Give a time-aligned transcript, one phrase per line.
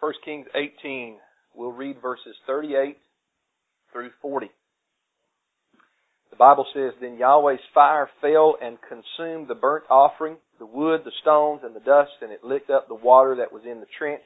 [0.00, 1.18] 1 Kings 18,
[1.54, 2.96] we'll read verses 38
[3.92, 4.50] through 40.
[6.30, 11.12] The Bible says, Then Yahweh's fire fell and consumed the burnt offering, the wood, the
[11.20, 14.24] stones, and the dust, and it licked up the water that was in the trench.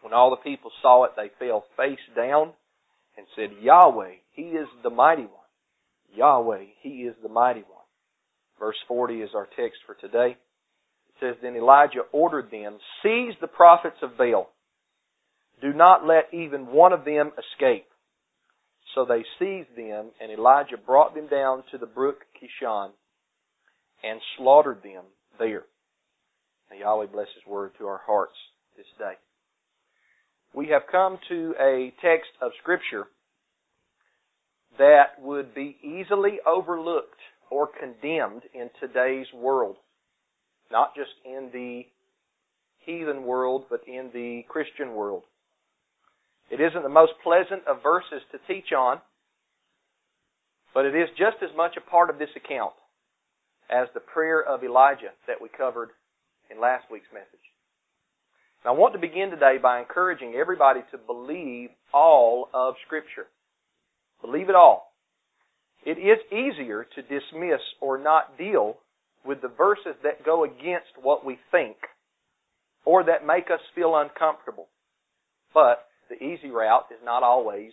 [0.00, 2.52] When all the people saw it, they fell face down
[3.16, 5.30] and said, Yahweh, He is the mighty one.
[6.12, 7.86] Yahweh, He is the mighty one.
[8.58, 10.36] Verse 40 is our text for today.
[11.10, 14.48] It says, Then Elijah ordered them, Seize the prophets of Baal.
[15.60, 17.86] Do not let even one of them escape.
[18.94, 22.90] So they seized them, and Elijah brought them down to the brook Kishon
[24.02, 25.04] and slaughtered them
[25.38, 25.64] there.
[26.70, 28.34] May Yahweh bless His word to our hearts
[28.76, 29.14] this day.
[30.54, 33.06] We have come to a text of Scripture
[34.78, 37.20] that would be easily overlooked
[37.50, 39.76] or condemned in today's world.
[40.72, 41.82] Not just in the
[42.78, 45.24] heathen world, but in the Christian world.
[46.50, 49.00] It isn't the most pleasant of verses to teach on,
[50.74, 52.72] but it is just as much a part of this account
[53.70, 55.90] as the prayer of Elijah that we covered
[56.50, 57.40] in last week's message.
[58.64, 63.26] I want to begin today by encouraging everybody to believe all of Scripture.
[64.20, 64.92] Believe it all.
[65.86, 68.76] It is easier to dismiss or not deal
[69.24, 71.76] with the verses that go against what we think
[72.84, 74.68] or that make us feel uncomfortable.
[75.54, 77.70] But the easy route is not always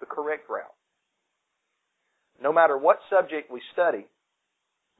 [0.00, 0.64] the correct route.
[2.40, 4.06] No matter what subject we study,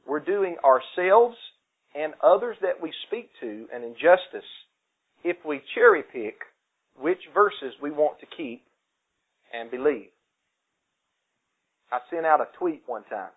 [0.05, 1.35] we're doing ourselves
[1.95, 4.47] and others that we speak to an injustice
[5.23, 6.35] if we cherry pick
[6.99, 8.63] which verses we want to keep
[9.53, 10.09] and believe.
[11.91, 13.31] I sent out a tweet one time.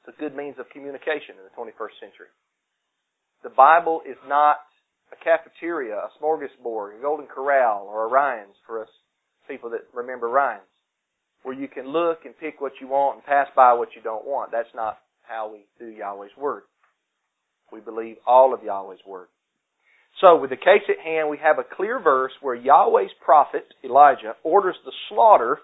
[0.00, 2.32] It's a good means of communication in the 21st century.
[3.42, 4.58] The Bible is not
[5.12, 8.88] a cafeteria, a smorgasbord, a Golden Corral, or a Ryan's for us
[9.48, 10.62] people that remember Ryan's,
[11.42, 14.26] where you can look and pick what you want and pass by what you don't
[14.26, 14.50] want.
[14.50, 16.62] That's not how we do Yahweh's Word.
[17.72, 19.28] We believe all of Yahweh's Word.
[20.20, 24.34] So, with the case at hand, we have a clear verse where Yahweh's prophet, Elijah,
[24.42, 25.58] orders the slaughter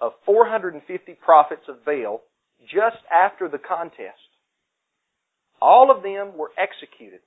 [0.00, 2.22] of 450 prophets of Baal
[2.62, 4.18] just after the contest.
[5.60, 7.20] All of them were executed,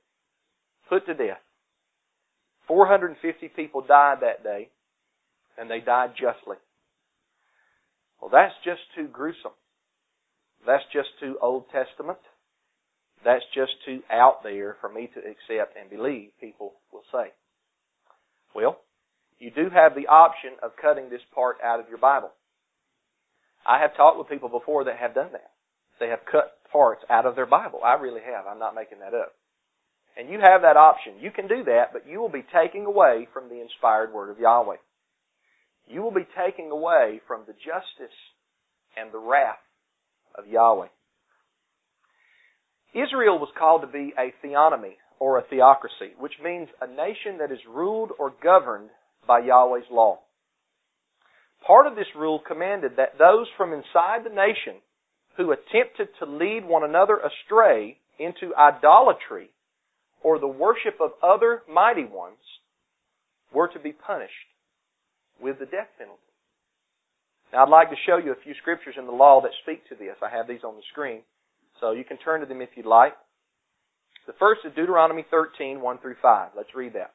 [0.89, 1.39] put to death.
[2.67, 4.69] 450 people died that day,
[5.57, 6.57] and they died justly.
[8.21, 9.55] Well, that's just too gruesome.
[10.65, 12.19] That's just too Old Testament.
[13.23, 17.31] That's just too out there for me to accept and believe, people will say.
[18.53, 18.79] Well,
[19.39, 22.31] you do have the option of cutting this part out of your Bible.
[23.65, 25.51] I have talked with people before that have done that.
[25.99, 27.79] They have cut parts out of their Bible.
[27.83, 28.45] I really have.
[28.47, 29.33] I'm not making that up.
[30.17, 31.13] And you have that option.
[31.21, 34.39] You can do that, but you will be taking away from the inspired word of
[34.39, 34.77] Yahweh.
[35.87, 38.15] You will be taking away from the justice
[38.97, 39.61] and the wrath
[40.35, 40.87] of Yahweh.
[42.93, 47.51] Israel was called to be a theonomy or a theocracy, which means a nation that
[47.51, 48.89] is ruled or governed
[49.27, 50.19] by Yahweh's law.
[51.65, 54.81] Part of this rule commanded that those from inside the nation
[55.35, 59.51] who attempted to lead one another astray into idolatry
[60.23, 62.37] or the worship of other mighty ones
[63.53, 64.33] were to be punished
[65.41, 66.21] with the death penalty.
[67.53, 69.95] Now I'd like to show you a few scriptures in the law that speak to
[69.95, 70.15] this.
[70.21, 71.21] I have these on the screen,
[71.79, 73.13] so you can turn to them if you'd like.
[74.25, 76.51] The first is Deuteronomy 13, 1 through 5.
[76.55, 77.13] Let's read that.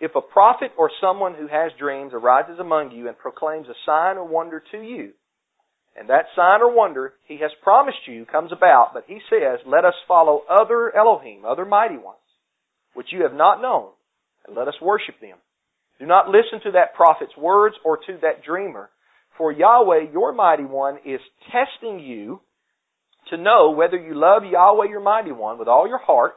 [0.00, 4.16] If a prophet or someone who has dreams arises among you and proclaims a sign
[4.16, 5.12] or wonder to you,
[5.98, 9.84] and that sign or wonder he has promised you comes about, but he says, Let
[9.84, 12.18] us follow other Elohim, other mighty ones,
[12.94, 13.90] which you have not known,
[14.46, 15.38] and let us worship them.
[15.98, 18.90] Do not listen to that prophet's words or to that dreamer,
[19.36, 21.20] for Yahweh, your mighty one, is
[21.50, 22.40] testing you
[23.30, 26.34] to know whether you love Yahweh, your mighty one, with all your heart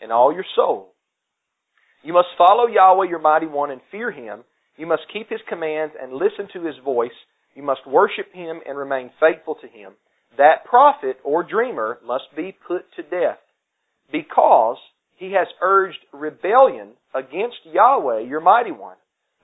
[0.00, 0.92] and all your soul.
[2.02, 4.44] You must follow Yahweh, your mighty one, and fear him.
[4.76, 7.10] You must keep his commands and listen to his voice
[7.54, 9.92] you must worship him and remain faithful to him.
[10.38, 13.38] That prophet or dreamer must be put to death
[14.10, 14.78] because
[15.16, 18.96] he has urged rebellion against Yahweh, your mighty one,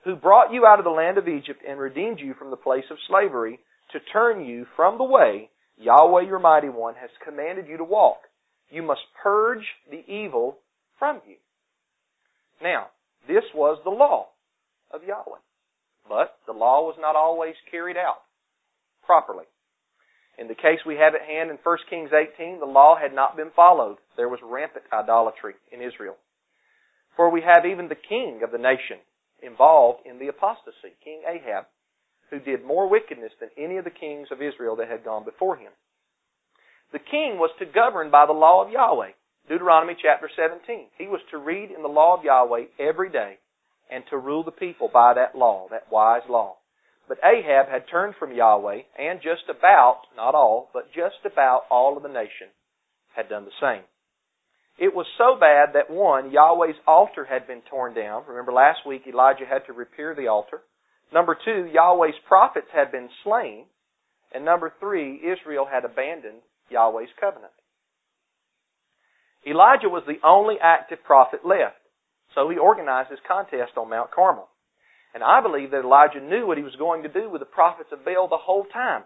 [0.03, 2.85] who brought you out of the land of Egypt and redeemed you from the place
[2.89, 3.59] of slavery
[3.91, 8.19] to turn you from the way Yahweh, your mighty one, has commanded you to walk.
[8.69, 10.57] You must purge the evil
[10.97, 11.35] from you.
[12.61, 12.87] Now,
[13.27, 14.27] this was the law
[14.91, 15.39] of Yahweh.
[16.09, 18.25] But the law was not always carried out
[19.05, 19.45] properly.
[20.39, 23.37] In the case we have at hand in 1 Kings 18, the law had not
[23.37, 23.97] been followed.
[24.17, 26.15] There was rampant idolatry in Israel.
[27.15, 28.97] For we have even the king of the nation
[29.41, 31.65] involved in the apostasy, King Ahab,
[32.29, 35.57] who did more wickedness than any of the kings of Israel that had gone before
[35.57, 35.71] him.
[36.91, 39.11] The king was to govern by the law of Yahweh.
[39.47, 40.87] Deuteronomy chapter 17.
[40.97, 43.37] He was to read in the law of Yahweh every day
[43.89, 46.55] and to rule the people by that law, that wise law.
[47.07, 51.97] But Ahab had turned from Yahweh, and just about, not all, but just about all
[51.97, 52.47] of the nation
[53.15, 53.83] had done the same.
[54.77, 58.23] It was so bad that one, Yahweh's altar had been torn down.
[58.27, 60.61] Remember last week Elijah had to repair the altar.
[61.11, 63.65] Number two, Yahweh's prophets had been slain.
[64.33, 67.51] And number three, Israel had abandoned Yahweh's covenant.
[69.45, 71.78] Elijah was the only active prophet left.
[72.35, 74.47] So he organized his contest on Mount Carmel.
[75.13, 77.89] And I believe that Elijah knew what he was going to do with the prophets
[77.91, 79.03] of Baal the whole time.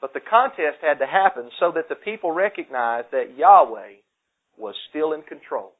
[0.00, 4.00] But the contest had to happen so that the people recognized that Yahweh
[4.56, 5.72] was still in control.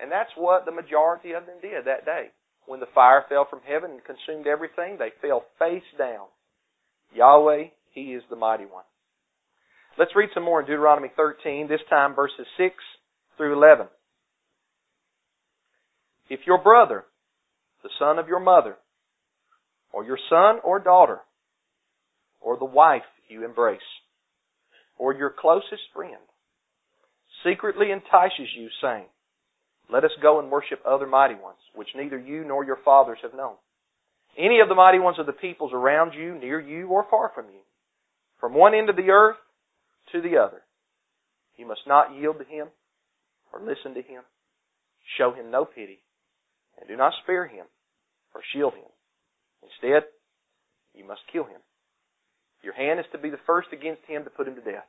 [0.00, 2.28] And that's what the majority of them did that day.
[2.66, 6.26] When the fire fell from heaven and consumed everything, they fell face down.
[7.14, 8.84] Yahweh, He is the mighty one.
[9.98, 12.74] Let's read some more in Deuteronomy 13, this time verses 6
[13.36, 13.86] through 11.
[16.32, 17.04] If your brother,
[17.82, 18.76] the son of your mother,
[19.92, 21.18] or your son or daughter,
[22.40, 23.80] or the wife you embrace,
[24.96, 26.22] or your closest friend,
[27.44, 29.04] secretly entices you, saying,
[29.92, 33.34] Let us go and worship other mighty ones, which neither you nor your fathers have
[33.34, 33.56] known.
[34.38, 37.50] Any of the mighty ones of the peoples around you, near you, or far from
[37.52, 37.60] you,
[38.40, 39.36] from one end of the earth
[40.12, 40.62] to the other.
[41.58, 42.68] You must not yield to him
[43.52, 44.22] or listen to him.
[45.18, 45.98] Show him no pity,
[46.78, 47.66] and do not spare him
[48.34, 48.90] or shield him.
[49.62, 50.04] Instead,
[50.94, 51.60] you must kill him.
[52.62, 54.86] Your hand is to be the first against him to put him to death,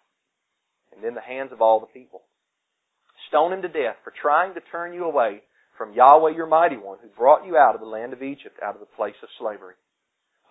[0.94, 2.22] and then the hands of all the people.
[3.30, 5.42] Stone him to death for trying to turn you away
[5.78, 8.76] from Yahweh your mighty one who brought you out of the land of Egypt, out
[8.76, 9.74] of the place of slavery.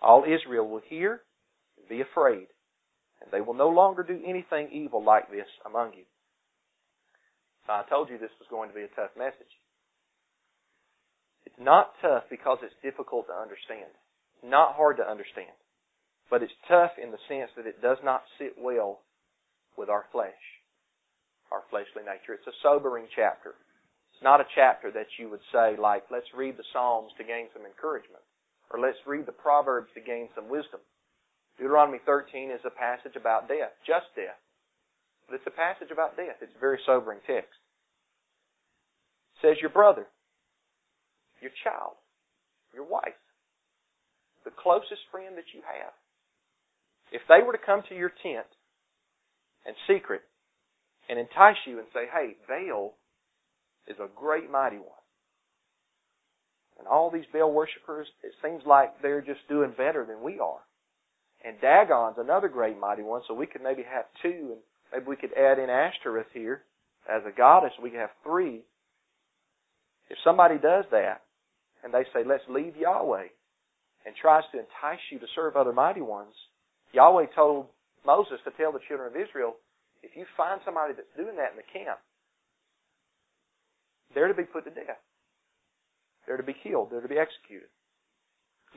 [0.01, 1.21] All Israel will hear
[1.77, 2.47] and be afraid,
[3.21, 6.03] and they will no longer do anything evil like this among you.
[7.69, 9.47] I told you this was going to be a tough message.
[11.53, 13.89] It's not tough because it's difficult to understand.
[14.35, 15.53] It's not hard to understand.
[16.29, 19.01] But it's tough in the sense that it does not sit well
[19.77, 20.33] with our flesh
[21.53, 22.33] our fleshly nature.
[22.33, 23.53] It's a sobering chapter.
[24.11, 27.53] It's not a chapter that you would say, like, let's read the Psalms to gain
[27.53, 28.25] some encouragement,
[28.73, 30.81] or let's read the Proverbs to gain some wisdom.
[31.61, 34.41] Deuteronomy 13 is a passage about death, just death.
[35.29, 36.41] But it's a passage about death.
[36.41, 37.53] It's a very sobering text.
[39.37, 40.09] It says your brother,
[41.43, 41.99] your child,
[42.73, 43.19] your wife,
[44.45, 45.93] the closest friend that you have.
[47.11, 48.47] If they were to come to your tent
[49.67, 50.21] and secret
[51.09, 52.95] and entice you and say, hey, Baal
[53.87, 55.03] is a great mighty one.
[56.79, 60.63] And all these Baal worshippers, it seems like they're just doing better than we are.
[61.45, 64.61] And Dagon's another great mighty one, so we could maybe have two, and
[64.91, 66.63] maybe we could add in Ashtoreth here
[67.09, 68.61] as a goddess, we could have three.
[70.09, 71.21] If somebody does that,
[71.83, 73.27] and they say, let's leave Yahweh,
[74.05, 76.33] and tries to entice you to serve other mighty ones,
[76.93, 77.67] Yahweh told
[78.05, 79.55] Moses to tell the children of Israel,
[80.01, 81.99] if you find somebody that's doing that in the camp,
[84.13, 84.99] they're to be put to death.
[86.27, 86.89] They're to be killed.
[86.91, 87.67] They're to be executed.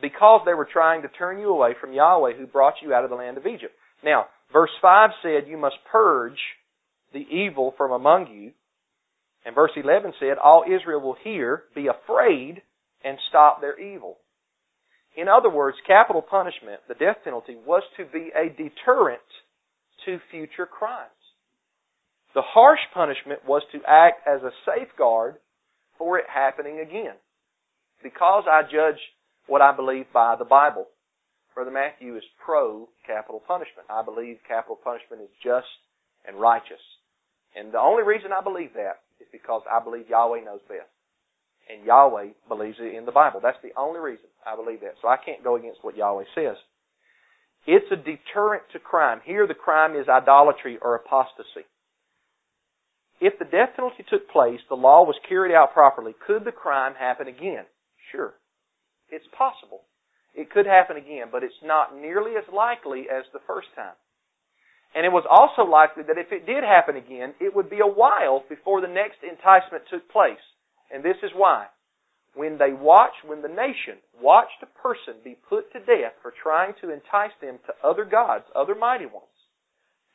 [0.01, 3.11] Because they were trying to turn you away from Yahweh who brought you out of
[3.11, 3.75] the land of Egypt.
[4.05, 6.39] Now, verse 5 said, You must purge
[7.13, 8.53] the evil from among you.
[9.45, 12.63] And verse 11 said, All Israel will hear, be afraid,
[13.05, 14.19] and stop their evil.
[15.17, 19.23] In other words, capital punishment, the death penalty, was to be a deterrent
[20.05, 21.11] to future crimes.
[22.35, 25.37] The harsh punishment was to act as a safeguard
[25.97, 27.15] for it happening again.
[28.03, 29.01] Because I judge
[29.47, 30.87] what I believe by the Bible.
[31.55, 33.89] Brother Matthew is pro capital punishment.
[33.89, 35.73] I believe capital punishment is just
[36.29, 36.85] and righteous.
[37.57, 40.93] And the only reason I believe that is because I believe Yahweh knows best.
[41.69, 43.41] And Yahweh believes it in the Bible.
[43.43, 44.95] That's the only reason I believe that.
[45.03, 46.57] So I can't go against what Yahweh says.
[47.67, 49.21] It's a deterrent to crime.
[49.25, 51.67] Here the crime is idolatry or apostasy.
[53.21, 56.95] If the death penalty took place, the law was carried out properly, could the crime
[56.95, 57.65] happen again?
[58.13, 58.35] Sure.
[59.11, 59.83] It's possible.
[60.35, 63.97] It could happen again, but it's not nearly as likely as the first time.
[64.95, 67.89] And it was also likely that if it did happen again, it would be a
[67.89, 70.41] while before the next enticement took place.
[70.93, 71.67] And this is why.
[72.35, 76.75] When they watched, when the nation watched a person be put to death for trying
[76.83, 79.33] to entice them to other gods, other mighty ones,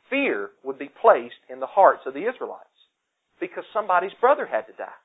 [0.10, 2.68] fear would be placed in the hearts of the Israelites
[3.40, 5.00] because somebody's brother had to die.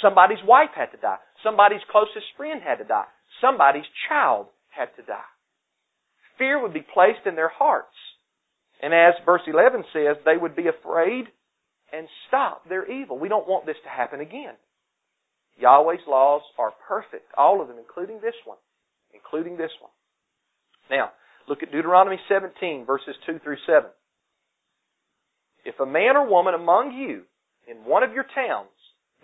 [0.00, 1.18] Somebody's wife had to die.
[1.42, 3.10] Somebody's closest friend had to die.
[3.40, 5.30] Somebody's child had to die.
[6.38, 7.94] Fear would be placed in their hearts.
[8.80, 11.26] And as verse 11 says, they would be afraid
[11.92, 13.18] and stop their evil.
[13.18, 14.54] We don't want this to happen again.
[15.58, 18.58] Yahweh's laws are perfect, all of them, including this one.
[19.14, 19.90] Including this one.
[20.90, 21.12] Now,
[21.48, 23.90] look at Deuteronomy 17, verses 2 through 7.
[25.64, 27.22] If a man or woman among you
[27.68, 28.68] in one of your towns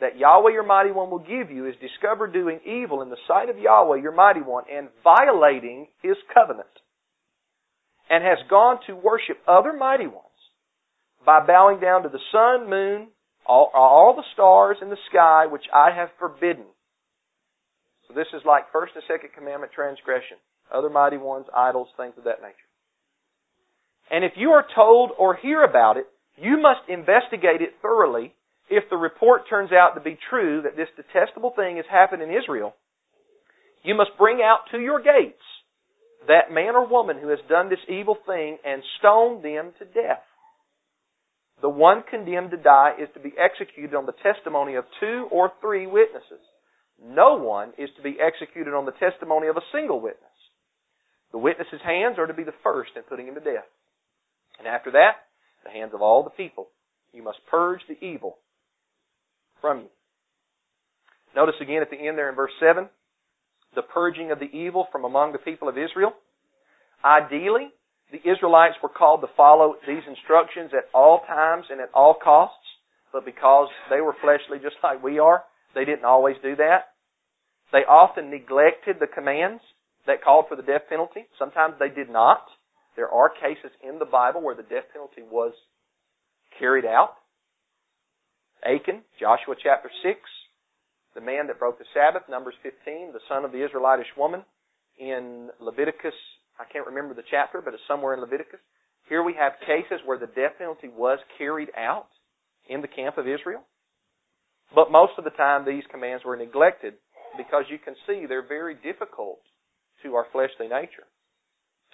[0.00, 3.48] that Yahweh your mighty one will give you is discovered doing evil in the sight
[3.48, 6.68] of Yahweh your mighty one and violating his covenant,
[8.08, 10.24] and has gone to worship other mighty ones
[11.26, 13.08] by bowing down to the sun, moon,
[13.48, 16.64] all, all the stars in the sky which I have forbidden.
[18.06, 20.36] So this is like first and second commandment transgression.
[20.72, 22.68] Other mighty ones, idols, things of that nature.
[24.10, 28.34] And if you are told or hear about it, you must investigate it thoroughly.
[28.70, 32.30] If the report turns out to be true that this detestable thing has happened in
[32.30, 32.74] Israel,
[33.82, 35.42] you must bring out to your gates
[36.26, 40.22] that man or woman who has done this evil thing and stone them to death.
[41.60, 45.52] The one condemned to die is to be executed on the testimony of two or
[45.60, 46.44] three witnesses.
[47.02, 50.24] No one is to be executed on the testimony of a single witness.
[51.32, 53.66] The witness's hands are to be the first in putting him to death.
[54.58, 55.26] And after that,
[55.64, 56.68] the hands of all the people.
[57.12, 58.38] You must purge the evil
[59.60, 59.88] from you.
[61.34, 62.88] Notice again at the end there in verse 7,
[63.74, 66.12] the purging of the evil from among the people of Israel.
[67.04, 67.68] Ideally,
[68.10, 72.56] the Israelites were called to follow these instructions at all times and at all costs,
[73.12, 76.94] but because they were fleshly just like we are, they didn't always do that.
[77.72, 79.60] They often neglected the commands
[80.06, 81.26] that called for the death penalty.
[81.38, 82.42] Sometimes they did not.
[82.96, 85.52] There are cases in the Bible where the death penalty was
[86.58, 87.14] carried out.
[88.64, 90.18] Achan, Joshua chapter 6,
[91.14, 94.42] the man that broke the Sabbath, Numbers 15, the son of the Israelitish woman,
[94.98, 96.14] in Leviticus
[96.58, 98.60] I can't remember the chapter, but it's somewhere in Leviticus.
[99.08, 102.08] Here we have cases where the death penalty was carried out
[102.68, 103.62] in the camp of Israel.
[104.74, 106.94] But most of the time these commands were neglected
[107.36, 109.40] because you can see they're very difficult
[110.02, 111.08] to our fleshly nature.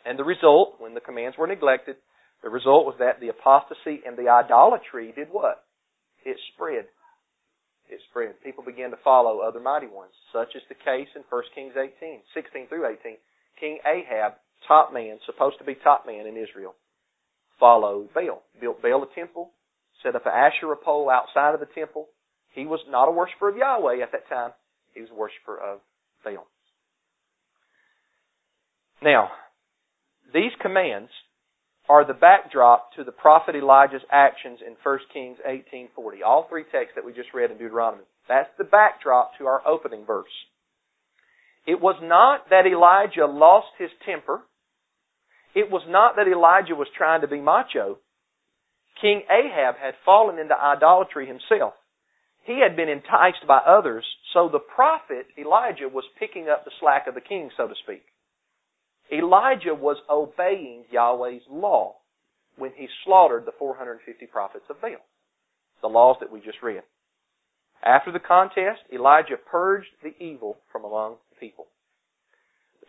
[0.05, 1.97] And the result, when the commands were neglected,
[2.43, 5.65] the result was that the apostasy and the idolatry did what?
[6.25, 6.87] It spread.
[7.89, 8.41] It spread.
[8.43, 12.21] People began to follow other mighty ones, such is the case in 1 Kings 18,
[12.35, 13.17] 16 through 18.
[13.61, 14.35] King Ahab
[14.67, 16.75] top man, supposed to be top man in Israel,
[17.59, 18.43] followed Baal.
[18.61, 19.51] Built Baal a temple,
[20.03, 22.09] set up an Asherah pole outside of the temple.
[22.55, 24.53] He was not a worshiper of Yahweh at that time.
[24.95, 25.81] He was a worshiper of
[26.25, 26.47] Baal.
[29.03, 29.31] Now,
[30.33, 31.11] these commands
[31.89, 36.23] are the backdrop to the prophet Elijah's actions in 1 Kings 18:40.
[36.23, 38.05] All three texts that we just read in Deuteronomy.
[38.27, 40.33] That's the backdrop to our opening verse.
[41.67, 44.43] It was not that Elijah lost his temper
[45.55, 47.99] it was not that Elijah was trying to be macho.
[49.01, 51.75] King Ahab had fallen into idolatry himself.
[52.45, 57.07] He had been enticed by others, so the prophet Elijah was picking up the slack
[57.07, 58.05] of the king, so to speak.
[59.13, 61.97] Elijah was obeying Yahweh's law
[62.57, 65.05] when he slaughtered the 450 prophets of Baal.
[65.83, 66.83] The laws that we just read.
[67.85, 71.67] After the contest, Elijah purged the evil from among the people.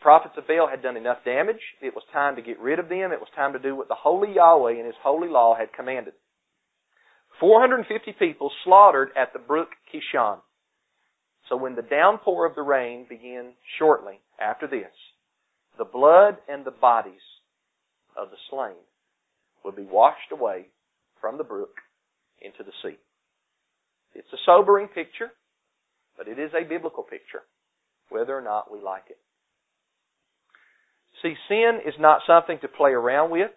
[0.06, 1.62] Prophets of Baal had done enough damage.
[1.82, 3.12] It was time to get rid of them.
[3.12, 6.14] It was time to do what the holy Yahweh and His holy law had commanded.
[7.40, 10.38] 450 people slaughtered at the brook Kishon.
[11.50, 14.94] So when the downpour of the rain began shortly after this,
[15.80, 17.26] the blood and the bodies
[18.16, 18.78] of the slain
[19.64, 20.68] would be washed away
[21.20, 21.78] from the brook
[22.40, 23.00] into the sea.
[24.14, 25.32] It's a sobering picture,
[26.16, 27.42] but it is a biblical picture,
[28.10, 29.18] whether or not we like it.
[31.26, 33.50] See, sin is not something to play around with,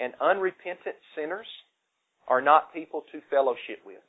[0.00, 1.46] and unrepentant sinners
[2.26, 4.00] are not people to fellowship with.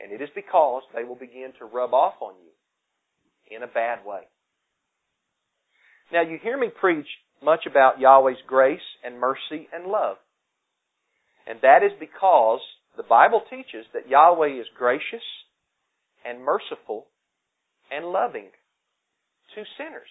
[0.00, 4.06] And it is because they will begin to rub off on you in a bad
[4.06, 4.20] way.
[6.12, 7.08] Now, you hear me preach
[7.42, 10.18] much about Yahweh's grace and mercy and love.
[11.48, 12.60] And that is because
[12.96, 15.26] the Bible teaches that Yahweh is gracious
[16.24, 17.06] and merciful
[17.90, 18.50] and loving
[19.56, 20.08] to sinners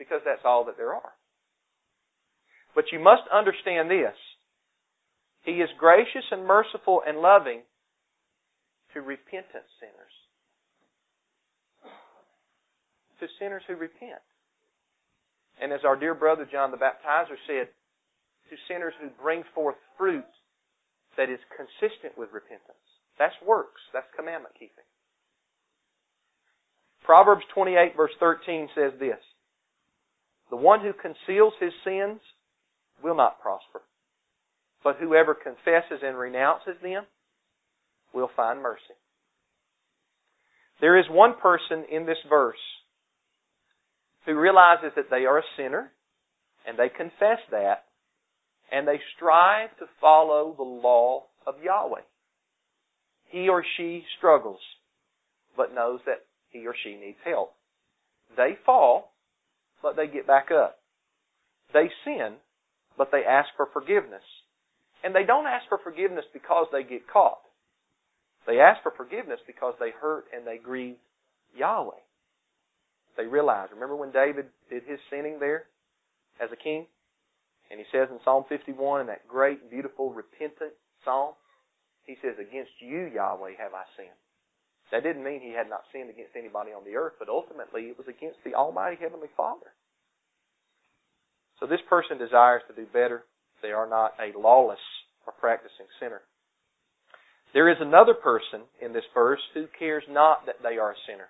[0.00, 1.12] because that's all that there are.
[2.74, 4.16] But you must understand this.
[5.44, 7.60] He is gracious and merciful and loving
[8.94, 10.16] to repentant sinners.
[13.20, 14.24] To sinners who repent.
[15.60, 17.68] And as our dear brother John the Baptizer said,
[18.48, 20.24] to sinners who bring forth fruit
[21.16, 22.88] that is consistent with repentance.
[23.18, 23.80] That's works.
[23.92, 24.88] That's commandment keeping.
[27.04, 29.20] Proverbs 28 verse 13 says this,
[30.50, 32.20] The one who conceals his sins
[33.02, 33.82] will not prosper,
[34.82, 37.04] but whoever confesses and renounces them
[38.12, 38.82] will find mercy.
[40.80, 42.56] There is one person in this verse
[44.26, 45.92] who realizes that they are a sinner,
[46.66, 47.84] and they confess that,
[48.72, 52.02] and they strive to follow the law of Yahweh.
[53.28, 54.60] He or she struggles,
[55.56, 57.52] but knows that he or she needs help.
[58.36, 59.09] They fall,
[59.82, 60.78] but they get back up.
[61.72, 62.36] They sin,
[62.98, 64.24] but they ask for forgiveness.
[65.02, 67.40] And they don't ask for forgiveness because they get caught.
[68.46, 70.96] They ask for forgiveness because they hurt and they grieve
[71.56, 72.00] Yahweh.
[73.16, 73.68] They realize.
[73.72, 75.64] Remember when David did his sinning there
[76.40, 76.86] as a king?
[77.70, 80.72] And he says in Psalm 51, in that great, beautiful, repentant
[81.04, 81.34] psalm,
[82.04, 84.18] he says, Against you, Yahweh, have I sinned.
[84.90, 87.98] That didn't mean he had not sinned against anybody on the earth, but ultimately it
[87.98, 89.70] was against the Almighty Heavenly Father.
[91.60, 93.22] So this person desires to do better.
[93.62, 94.82] They are not a lawless
[95.26, 96.22] or practicing sinner.
[97.52, 101.28] There is another person in this verse who cares not that they are a sinner.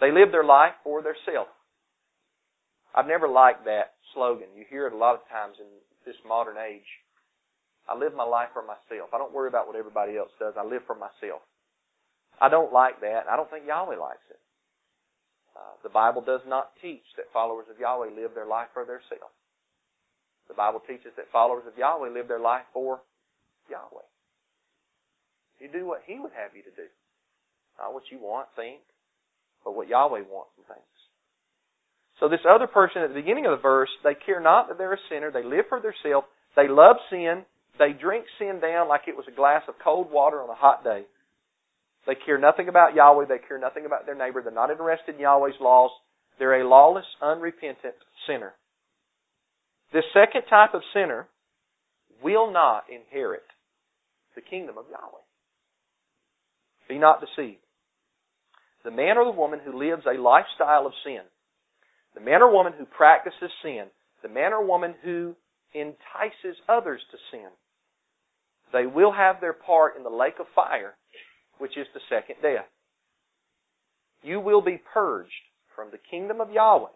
[0.00, 1.48] They live their life for their self.
[2.94, 4.48] I've never liked that slogan.
[4.56, 5.66] You hear it a lot of times in
[6.06, 6.86] this modern age.
[7.88, 9.10] I live my life for myself.
[9.12, 10.54] I don't worry about what everybody else does.
[10.58, 11.40] I live for myself.
[12.40, 13.26] I don't like that.
[13.30, 14.40] I don't think Yahweh likes it.
[15.56, 19.34] Uh, the Bible does not teach that followers of Yahweh live their life for themselves.
[20.46, 23.00] The Bible teaches that followers of Yahweh live their life for
[23.68, 24.08] Yahweh.
[25.60, 26.86] You do what He would have you to do.
[27.78, 28.80] Not what you want, think,
[29.64, 30.98] but what Yahweh wants and thinks.
[32.20, 34.94] So this other person at the beginning of the verse, they care not that they're
[34.94, 35.30] a sinner.
[35.30, 36.26] They live for themselves.
[36.56, 37.44] They love sin.
[37.78, 40.82] They drink sin down like it was a glass of cold water on a hot
[40.82, 41.02] day.
[42.06, 43.26] They care nothing about Yahweh.
[43.28, 44.42] They care nothing about their neighbor.
[44.42, 45.90] They're not interested in Yahweh's laws.
[46.38, 47.94] They're a lawless, unrepentant
[48.26, 48.54] sinner.
[49.92, 51.28] This second type of sinner
[52.22, 53.44] will not inherit
[54.34, 55.24] the kingdom of Yahweh.
[56.88, 57.60] Be not deceived.
[58.84, 61.22] The man or the woman who lives a lifestyle of sin,
[62.14, 63.86] the man or woman who practices sin,
[64.22, 65.34] the man or woman who
[65.74, 67.50] entices others to sin,
[68.72, 70.94] they will have their part in the lake of fire,
[71.58, 72.66] which is the second death.
[74.22, 75.30] You will be purged
[75.74, 76.90] from the kingdom of Yahweh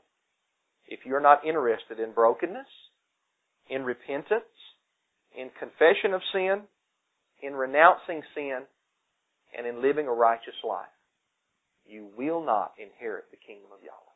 [0.88, 2.66] if you're not interested in brokenness,
[3.70, 4.44] in repentance,
[5.36, 6.62] in confession of sin,
[7.42, 8.62] in renouncing sin,
[9.56, 10.92] and in living a righteous life.
[11.86, 14.12] You will not inherit the kingdom of Yahweh.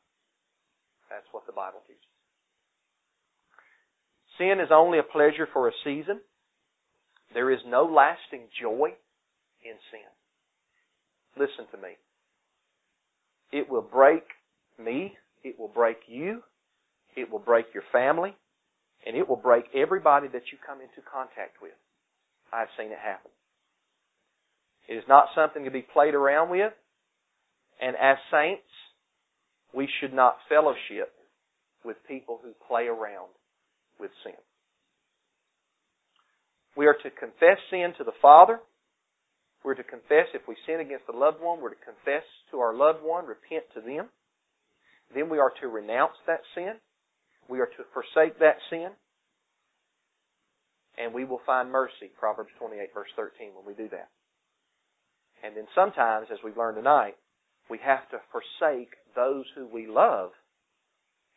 [1.11, 2.03] That's what the Bible teaches.
[4.39, 6.21] Sin is only a pleasure for a season.
[7.33, 8.95] There is no lasting joy
[9.65, 10.11] in sin.
[11.39, 11.97] Listen to me.
[13.53, 14.25] It will break
[14.83, 15.15] me.
[15.45, 16.43] It will break you.
[17.17, 18.35] It will break your family.
[19.07, 21.73] And it will break everybody that you come into contact with.
[22.53, 23.31] I've seen it happen.
[24.89, 26.73] It is not something to be played around with.
[27.81, 28.63] And as saints,
[29.75, 31.13] we should not fellowship
[31.85, 33.29] with people who play around
[34.01, 34.33] with sin.
[36.77, 38.61] We are to confess sin to the Father.
[39.67, 42.73] We're to confess if we sin against a loved one, we're to confess to our
[42.73, 44.07] loved one, repent to them.
[45.13, 46.75] Then we are to renounce that sin.
[47.49, 48.91] We are to forsake that sin.
[50.97, 54.07] And we will find mercy, Proverbs 28 verse 13, when we do that.
[55.43, 57.17] And then sometimes, as we've learned tonight,
[57.69, 60.31] we have to forsake those who we love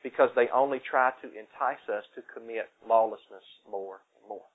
[0.04, 4.46] because they only try to entice us to commit lawlessness more and more.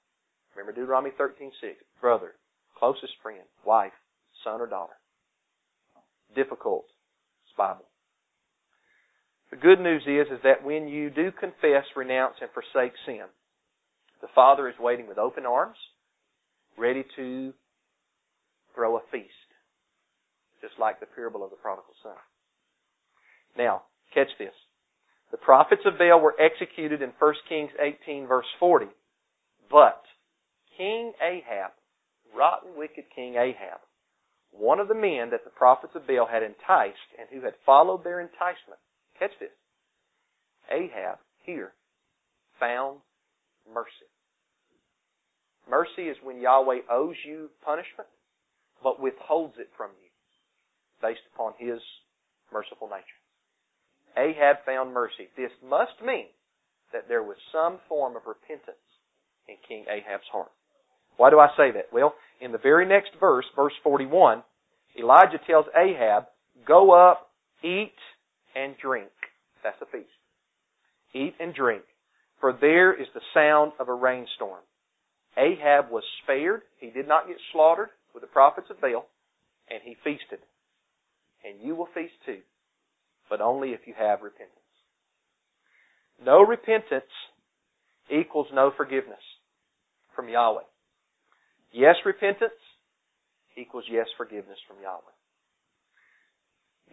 [0.54, 1.50] Remember Deuteronomy 13:6,
[2.00, 2.36] brother,
[2.78, 3.92] closest friend, wife,
[4.42, 4.94] son or daughter.
[6.34, 6.86] Difficult.
[7.44, 7.84] It's Bible.
[9.50, 13.26] The good news is, is that when you do confess, renounce, and forsake sin,
[14.20, 15.76] the Father is waiting with open arms,
[16.76, 17.52] ready to
[18.74, 19.28] throw a feast.
[20.60, 22.16] Just like the parable of the prodigal son.
[23.56, 23.82] Now,
[24.12, 24.54] catch this.
[25.30, 28.86] The prophets of Baal were executed in 1 Kings 18 verse 40.
[29.70, 30.02] But
[30.76, 31.72] King Ahab,
[32.36, 33.80] rotten wicked King Ahab,
[34.50, 38.04] one of the men that the prophets of Baal had enticed and who had followed
[38.04, 38.80] their enticement,
[39.18, 39.50] catch this,
[40.70, 41.72] Ahab, here,
[42.58, 42.98] found
[43.72, 44.08] mercy.
[45.68, 48.08] Mercy is when Yahweh owes you punishment
[48.84, 50.10] but withholds it from you
[51.00, 51.80] based upon his
[52.52, 53.20] merciful nature.
[54.16, 55.28] Ahab found mercy.
[55.36, 56.28] This must mean
[56.92, 58.84] that there was some form of repentance
[59.48, 60.52] in King Ahab's heart.
[61.16, 61.92] Why do I say that?
[61.92, 64.42] Well, in the very next verse, verse 41,
[64.98, 66.24] Elijah tells Ahab,
[66.66, 67.30] Go up,
[67.62, 67.94] eat,
[68.54, 69.10] and drink.
[69.62, 70.08] That's a feast.
[71.14, 71.82] Eat and drink,
[72.40, 74.60] for there is the sound of a rainstorm.
[75.36, 76.62] Ahab was spared.
[76.78, 79.06] He did not get slaughtered with the prophets of Baal,
[79.70, 80.40] and he feasted.
[81.44, 82.40] And you will feast too,
[83.28, 84.58] but only if you have repentance.
[86.24, 87.10] No repentance
[88.10, 89.18] equals no forgiveness
[90.14, 90.62] from Yahweh.
[91.74, 92.52] Yes, repentance
[93.58, 95.00] equals yes, forgiveness from Yahweh.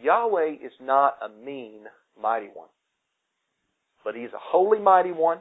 [0.03, 1.81] Yahweh is not a mean,
[2.19, 2.69] mighty one.
[4.03, 5.37] But He's a holy, mighty one.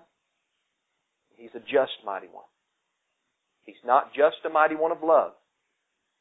[1.39, 2.45] He's a just, mighty one.
[3.65, 5.33] He's not just a mighty one of love.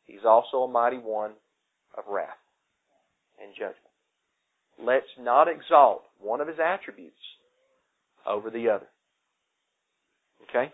[0.05, 1.31] He's also a mighty one
[1.97, 2.29] of wrath
[3.43, 3.75] and judgment.
[4.81, 7.19] Let's not exalt one of His attributes
[8.25, 8.87] over the other.
[10.49, 10.71] Okay?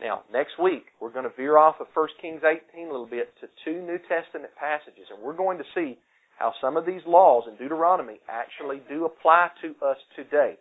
[0.00, 3.32] Now, next week, we're going to veer off of 1 Kings 18 a little bit
[3.40, 5.98] to two New Testament passages, and we're going to see
[6.38, 10.56] how some of these laws in Deuteronomy actually do apply to us today.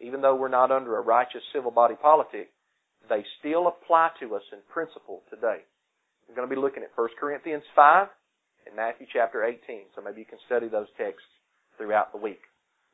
[0.00, 2.50] Even though we're not under a righteous civil body politic,
[3.08, 5.66] they still apply to us in principle today.
[6.28, 8.06] We're going to be looking at 1 Corinthians 5
[8.66, 9.58] and Matthew chapter 18,
[9.96, 11.26] so maybe you can study those texts
[11.76, 12.42] throughout the week.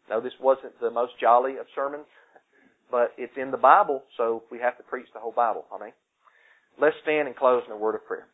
[0.08, 2.06] No, this wasn't the most jolly of sermons,
[2.90, 5.64] but it's in the Bible, so we have to preach the whole Bible.
[5.74, 5.92] I mean,
[6.80, 8.26] let's stand and close in a word of prayer.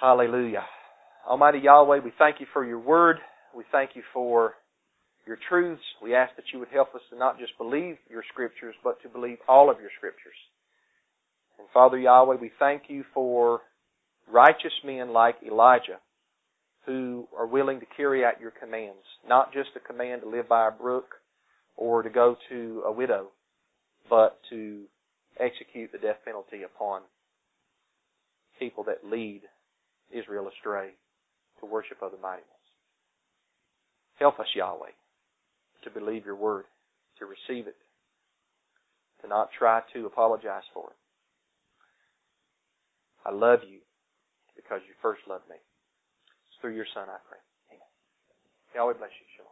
[0.00, 0.64] Hallelujah.
[1.28, 3.18] Almighty Yahweh, we thank you for your word.
[3.54, 4.54] We thank you for
[5.26, 5.82] your truths.
[6.02, 9.08] We ask that you would help us to not just believe your scriptures, but to
[9.08, 10.34] believe all of your scriptures.
[11.58, 13.60] And Father Yahweh, we thank you for
[14.32, 15.98] righteous men like Elijah
[16.86, 20.68] who are willing to carry out your commands, not just a command to live by
[20.68, 21.16] a brook
[21.76, 23.28] or to go to a widow,
[24.08, 24.82] but to
[25.38, 27.02] execute the death penalty upon
[28.58, 29.42] people that lead
[30.10, 30.90] Israel astray
[31.60, 32.60] to worship other mighty ones.
[34.18, 34.90] Help us, Yahweh,
[35.84, 36.64] to believe your word,
[37.18, 37.76] to receive it,
[39.22, 40.96] to not try to apologize for it.
[43.24, 43.78] I love you
[44.56, 45.56] because you first loved me.
[46.60, 47.40] Through your Son I pray.
[47.72, 47.90] Amen.
[48.74, 49.49] Yahweh bless you.